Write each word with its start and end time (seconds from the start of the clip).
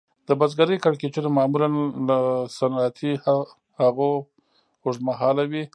د 0.27 0.29
بزګرۍ 0.39 0.77
کړکېچونه 0.85 1.29
معمولاً 1.37 1.67
له 2.07 2.17
صنعتي 2.57 3.11
هغو 3.79 4.11
اوږد 4.83 5.01
مهاله 5.07 5.43
وي 5.51 5.63